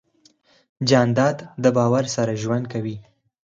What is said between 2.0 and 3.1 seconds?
سره ژوند کوي.